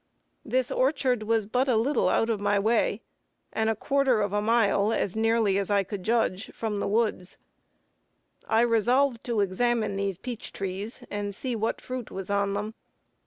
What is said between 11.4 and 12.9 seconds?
what fruit was on them.